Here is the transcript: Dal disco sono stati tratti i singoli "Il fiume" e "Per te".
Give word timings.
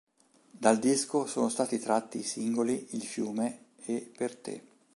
Dal 0.49 0.79
disco 0.79 1.27
sono 1.27 1.47
stati 1.47 1.77
tratti 1.77 2.17
i 2.21 2.23
singoli 2.23 2.87
"Il 2.95 3.03
fiume" 3.03 3.65
e 3.85 4.11
"Per 4.17 4.35
te". 4.35 4.63